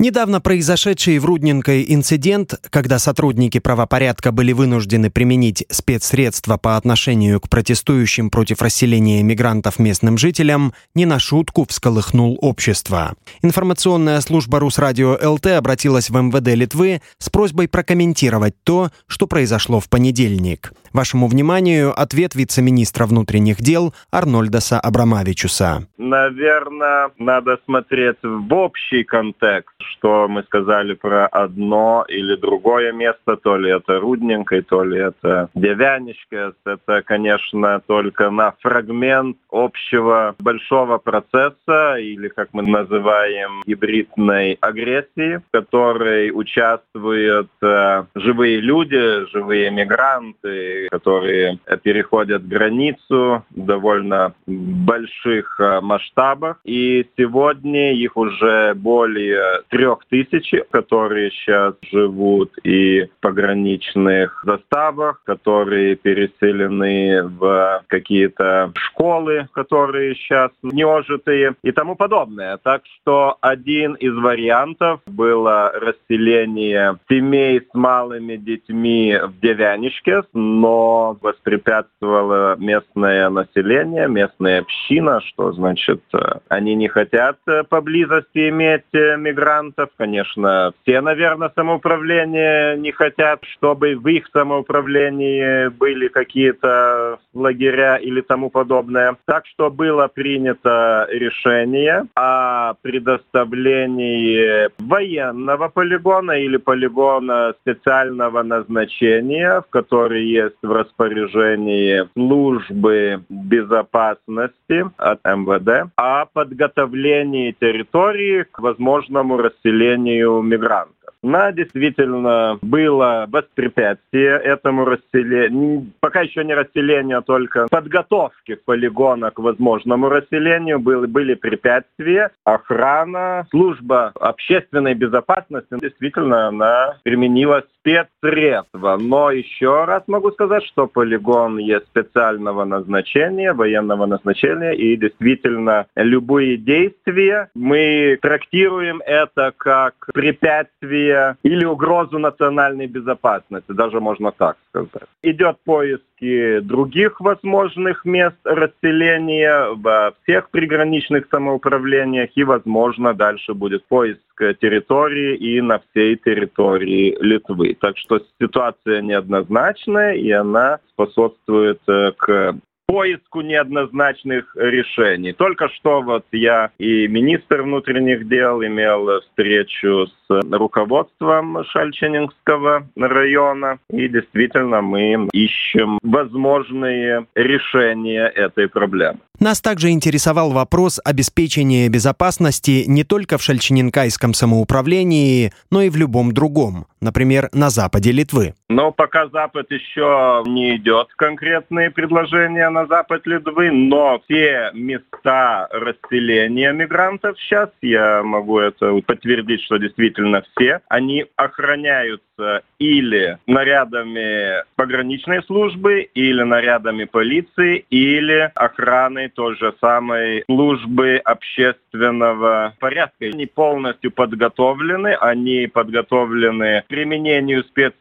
[0.00, 7.48] Недавно произошедший в Рудненкой инцидент, когда сотрудники правопорядка были вынуждены применить спецсредства по отношению к
[7.48, 13.16] протестующим против расселения мигрантов местным жителям, не на шутку всколыхнул общество.
[13.42, 19.88] Информационная служба Русрадио ЛТ обратилась в МВД Литвы с просьбой прокомментировать то, что произошло в
[19.88, 20.72] понедельник.
[20.92, 25.88] Вашему вниманию ответ вице-министра внутренних дел Арнольдаса Абрамавичуса.
[25.98, 33.56] Наверное, надо смотреть в общий контекст что мы сказали про одно или другое место, то
[33.56, 36.52] ли это Рудненко, то ли это Девяничка.
[36.64, 45.50] Это, конечно, только на фрагмент общего большого процесса, или, как мы называем, гибридной агрессии, в
[45.50, 56.60] которой участвуют э, живые люди, живые мигранты, которые переходят границу в довольно больших э, масштабах.
[56.64, 65.94] И сегодня их уже более трех тысяч, которые сейчас живут и в пограничных заставах, которые
[65.94, 72.56] переселены в какие-то школы, которые сейчас неожитые и тому подобное.
[72.56, 82.56] Так что один из вариантов было расселение семей с малыми детьми в Девяничке, но воспрепятствовало
[82.58, 86.02] местное население, местная община, что значит
[86.48, 87.36] они не хотят
[87.68, 89.90] поблизости иметь мигрантов, вариантов.
[89.96, 98.50] Конечно, все, наверное, самоуправления не хотят, чтобы в их самоуправлении были какие-то лагеря или тому
[98.50, 99.16] подобное.
[99.26, 110.24] Так что было принято решение о предоставлении военного полигона или полигона специального назначения, в который
[110.26, 120.97] есть в распоряжении службы безопасности от МВД, о подготовлении территории к возможному расселению мигрантов.
[121.22, 125.86] На действительно было воспрепятствие этому расселению.
[126.00, 130.78] Пока еще не расселение, а только подготовки полигона к возможному расселению.
[130.78, 132.30] Были, были препятствия.
[132.44, 138.96] Охрана, служба общественной безопасности действительно она применила спецсредства.
[138.96, 144.72] Но еще раз могу сказать, что полигон есть специального назначения, военного назначения.
[144.72, 154.00] И действительно любые действия мы трактируем это как препятствие угрозы или угрозу национальной безопасности, даже
[154.00, 155.08] можно так сказать.
[155.22, 164.20] Идет поиски других возможных мест расселения во всех приграничных самоуправлениях и, возможно, дальше будет поиск
[164.60, 167.76] территории и на всей территории Литвы.
[167.80, 172.54] Так что ситуация неоднозначная, и она способствует э, к
[172.88, 175.32] поиску неоднозначных решений.
[175.32, 184.08] Только что вот я и министр внутренних дел имел встречу с руководством Шальченингского района, и
[184.08, 189.18] действительно мы ищем возможные решения этой проблемы.
[189.40, 196.32] Нас также интересовал вопрос обеспечения безопасности не только в Шальченинкайском самоуправлении, но и в любом
[196.32, 198.54] другом, например, на западе Литвы.
[198.68, 206.72] Но пока Запад еще не идет конкретные предложения на запад Литвы, но все места расселения
[206.72, 216.02] мигрантов сейчас, я могу это подтвердить, что действительно все, они охраняются или нарядами пограничной службы,
[216.14, 223.26] или нарядами полиции, или охраной той же самой службы общественного порядка.
[223.26, 227.92] Они полностью подготовлены, они подготовлены к применению спец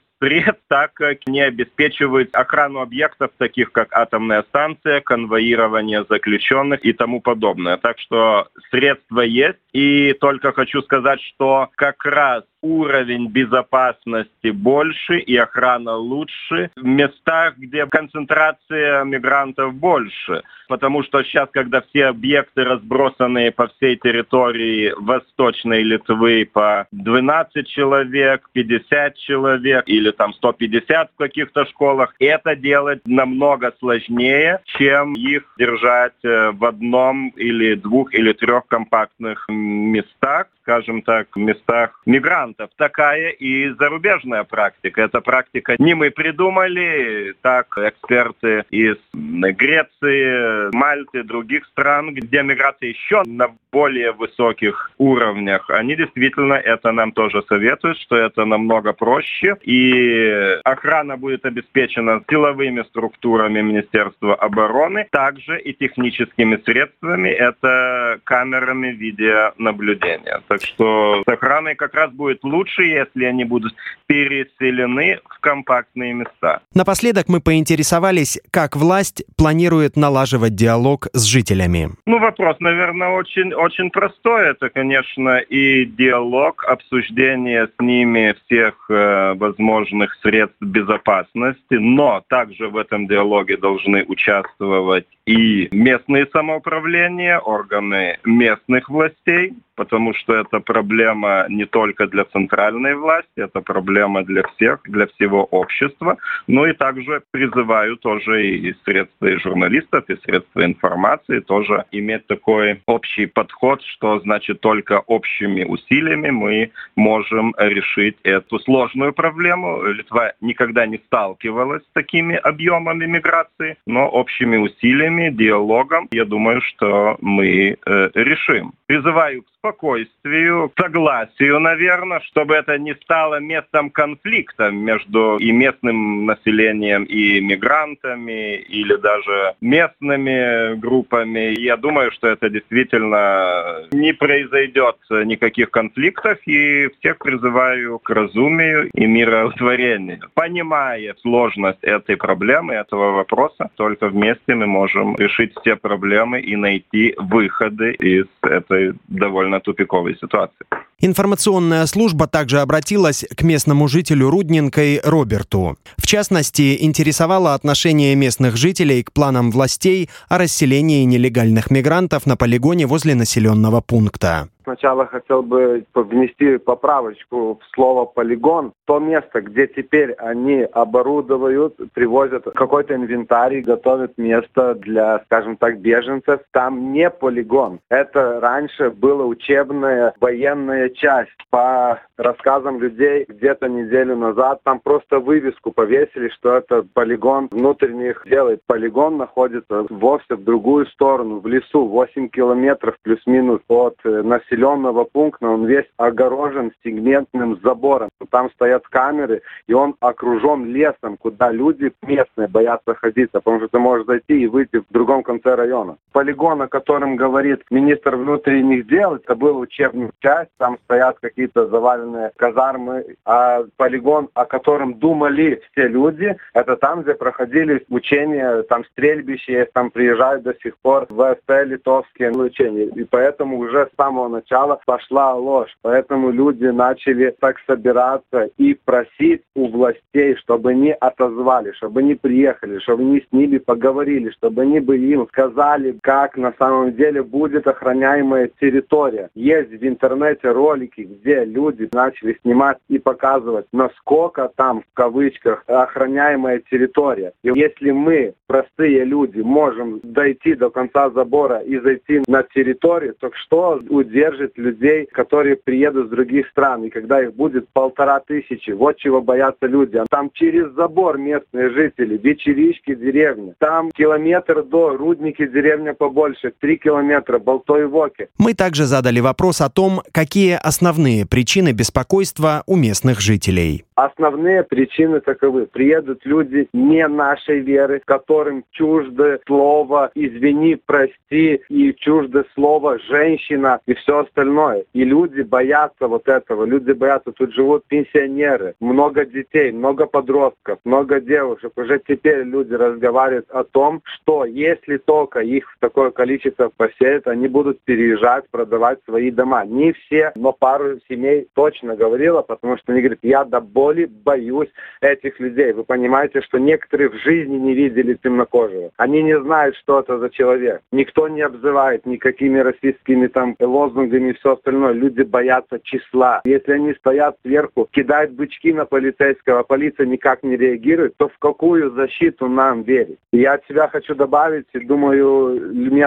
[0.68, 7.78] так как не обеспечивают охрану объектов, таких как атомная станция, конвоирование заключенных и тому подобное.
[7.78, 9.60] Так что средства есть.
[9.74, 17.57] И только хочу сказать, что как раз уровень безопасности больше и охрана лучше в местах,
[17.57, 20.44] где концентрация мигрантов больше.
[20.68, 28.50] Потому что сейчас, когда все объекты разбросаны по всей территории Восточной Литвы по 12 человек,
[28.51, 36.13] 50 человек или там 150 в каких-то школах, это делать намного сложнее, чем их держать
[36.24, 42.69] э, в одном или двух или трех компактных местах скажем так, местах мигрантов.
[42.75, 45.02] Такая и зарубежная практика.
[45.02, 53.24] Эта практика не мы придумали, так эксперты из Греции, Мальты, других стран, где миграция еще
[53.25, 59.56] на более высоких уровнях, они действительно это нам тоже советуют, что это намного проще.
[59.62, 70.42] И охрана будет обеспечена силовыми структурами Министерства обороны, также и техническими средствами, это камерами видеонаблюдения.
[70.57, 73.75] Так что с охраной как раз будет лучше, если они будут
[74.07, 76.62] переселены в компактные места.
[76.74, 81.92] Напоследок мы поинтересовались, как власть планирует налаживать диалог с жителями.
[82.07, 84.50] Ну, вопрос, наверное, очень, очень простой.
[84.50, 92.77] Это, конечно, и диалог, обсуждение с ними всех э, возможных средств безопасности, но также в
[92.77, 101.66] этом диалоге должны участвовать и местные самоуправления, органы местных властей, потому что это проблема не
[101.66, 106.18] только для центральной власти, это проблема для всех, для всего общества.
[106.48, 112.82] Ну и также призываю тоже и средства и журналистов, и средства информации тоже иметь такой
[112.88, 119.84] общий подход, что значит только общими усилиями мы можем решить эту сложную проблему.
[119.84, 127.18] Литва никогда не сталкивалась с такими объемами миграции, но общими усилиями, диалогом, я думаю, что
[127.22, 128.74] мы э, решим.
[128.88, 137.04] Призываю к спокойствию, согласию, наверное, чтобы это не стало местом конфликта между и местным населением,
[137.04, 141.60] и мигрантами, или даже местными группами.
[141.60, 149.06] Я думаю, что это действительно не произойдет никаких конфликтов, и всех призываю к разумию и
[149.06, 150.19] мироутворению.
[150.34, 157.16] Понимая сложность этой проблемы, этого вопроса, только вместе мы можем решить все проблемы и найти
[157.18, 160.65] выходы из этой довольно довольно тупиковой ситуации.
[161.00, 165.77] Информационная служба также обратилась к местному жителю Рудненкой Роберту.
[165.98, 172.88] В частности, интересовало отношение местных жителей к планам властей о расселении нелегальных мигрантов на полигоне
[172.88, 178.74] возле населенного пункта сначала хотел бы внести поправочку в слово «полигон».
[178.86, 186.42] То место, где теперь они оборудуют, привозят какой-то инвентарь, готовят место для, скажем так, беженцев,
[186.52, 187.80] там не полигон.
[187.90, 191.31] Это раньше была учебная военная часть.
[191.50, 198.62] По рассказам людей где-то неделю назад там просто вывеску повесили, что это полигон внутренних делает.
[198.68, 205.04] Полигон находится вовсе в другую сторону, в лесу, 8 километров плюс-минус от э, населения населенного
[205.06, 208.09] пункта, он весь огорожен сегментным забором.
[208.31, 213.80] Там стоят камеры, и он окружен лесом, куда люди местные боятся ходить, потому что ты
[213.80, 215.98] можешь зайти и выйти в другом конце района.
[216.12, 222.31] Полигон, о котором говорит министр внутренних дел, это был учебная часть, там стоят какие-то заваленные
[222.36, 229.68] казармы, а полигон, о котором думали все люди, это там, где проходили учения, там стрельбище,
[229.74, 232.86] там приезжают до сих пор ВСП литовские учения.
[232.86, 235.76] И поэтому уже с самого начала начала пошла ложь.
[235.82, 242.80] Поэтому люди начали так собираться и просить у властей, чтобы они отозвали, чтобы они приехали,
[242.80, 247.68] чтобы они с ними поговорили, чтобы они бы им сказали, как на самом деле будет
[247.68, 249.30] охраняемая территория.
[249.36, 256.62] Есть в интернете ролики, где люди начали снимать и показывать, насколько там, в кавычках, охраняемая
[256.69, 257.33] территория.
[257.44, 263.31] И если мы, простые люди, можем дойти до конца забора и зайти на территорию, то
[263.33, 268.72] что удерживает держит людей, которые приедут с других стран, и когда их будет полтора тысячи,
[268.72, 269.98] вот чего боятся люди.
[269.98, 273.54] А там через забор местные жители, вечерички, деревни.
[273.60, 278.28] Там километр до Рудники, деревня побольше, три километра, Болтой Воки.
[278.38, 283.87] Мы также задали вопрос о том, какие основные причины беспокойства у местных жителей.
[283.97, 285.66] Основные причины таковы.
[285.66, 293.95] Приедут люди не нашей веры, которым чуждо слово «извини, прости» и чуждо слово «женщина» и
[293.95, 294.85] все остальное.
[294.94, 296.66] И люди боятся вот этого.
[296.66, 297.31] Люди боятся.
[297.31, 301.71] Тут живут пенсионеры, много детей, много подростков, много девушек.
[301.75, 307.47] Уже теперь люди разговаривают о том, что если только их в такое количество поселят, они
[307.47, 309.66] будут переезжать, продавать свои дома.
[309.66, 314.70] Не все, но пару семей точно говорила, потому что они говорят, я до боли боюсь
[315.02, 315.72] этих людей.
[315.72, 318.92] Вы понимаете, что некоторые в жизни не видели темнокожего.
[318.98, 320.82] Они не знают, что это за человек.
[320.92, 324.92] Никто не обзывает никакими расистскими там лозунгами и все остальное.
[324.92, 326.42] Люди боятся числа.
[326.44, 331.38] Если они стоят сверху, кидают бычки на полицейского, а полиция никак не реагирует, то в
[331.40, 333.20] какую защиту нам верить?
[333.32, 335.60] Я от себя хочу добавить, и думаю,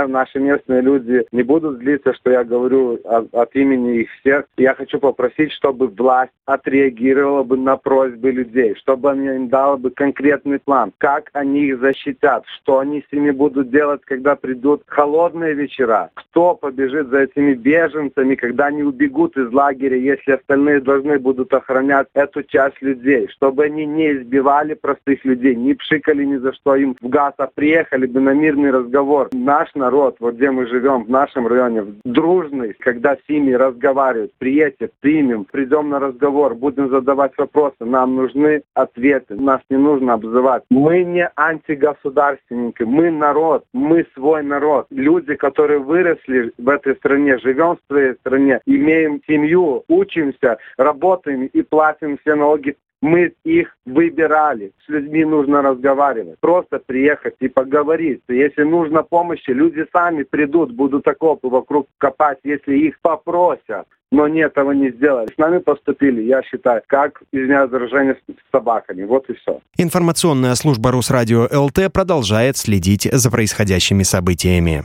[0.09, 4.45] наши местные люди не будут злиться, что я говорю от, от имени их всех.
[4.57, 9.91] Я хочу попросить, чтобы власть отреагировала бы на просьбы людей, чтобы она им дала бы
[9.91, 15.55] конкретный план, как они их защитят, что они с ними будут делать, когда придут холодные
[15.55, 21.53] вечера, кто побежит за этими беженцами, когда они убегут из лагеря, если остальные должны будут
[21.53, 26.77] охранять эту часть людей, чтобы они не избивали простых людей, не пшикали ни за что
[26.77, 29.29] им в газ, а приехали бы на мирный разговор.
[29.33, 35.45] Наш народ, вот где мы живем, в нашем районе, дружный, когда семьи разговаривают, приедете, примем,
[35.45, 40.63] придем на разговор, будем задавать вопросы, нам нужны ответы, нас не нужно обзывать.
[40.71, 44.87] Мы не антигосударственники, мы народ, мы свой народ.
[44.91, 51.63] Люди, которые выросли в этой стране, живем в своей стране, имеем семью, учимся, работаем и
[51.63, 54.73] платим все налоги мы их выбирали.
[54.87, 56.39] С людьми нужно разговаривать.
[56.41, 58.23] Просто приехать и поговорить.
[58.29, 63.87] Если нужна помощь, люди сами придут, будут окопы вокруг копать, если их попросят.
[64.13, 65.29] Но они этого не сделали.
[65.33, 69.05] С нами поступили, я считаю, как, извиняюсь за с собаками.
[69.05, 69.61] Вот и все.
[69.77, 74.85] Информационная служба Русрадио ЛТ продолжает следить за происходящими событиями.